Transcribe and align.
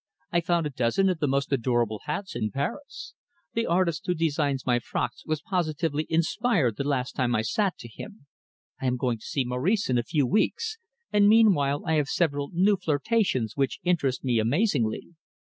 I 0.31 0.41
found 0.41 0.65
a 0.65 0.71
dozen 0.71 1.09
of 1.09 1.19
the 1.19 1.27
most 1.27 1.53
adorable 1.53 2.01
hats 2.05 2.35
in 2.35 2.49
Paris. 2.49 3.13
The 3.53 3.67
artist 3.67 4.03
who 4.07 4.15
designs 4.15 4.65
my 4.65 4.79
frocks 4.79 5.23
was 5.27 5.43
positively 5.43 6.07
inspired 6.09 6.77
the 6.77 6.83
last 6.83 7.11
time 7.11 7.35
I 7.35 7.43
sat 7.43 7.77
to 7.77 7.87
him. 7.87 8.25
I 8.81 8.87
am 8.87 8.97
going 8.97 9.19
to 9.19 9.25
see 9.27 9.45
Maurice 9.45 9.91
in 9.91 9.99
a 9.99 10.03
few 10.03 10.25
weeks, 10.25 10.79
and 11.13 11.27
meanwhile 11.29 11.83
I 11.85 11.97
have 11.97 12.07
several 12.09 12.49
new 12.51 12.77
flirtations 12.77 13.55
which 13.55 13.79
interest 13.83 14.23
me 14.23 14.39
amazingly. 14.39 15.09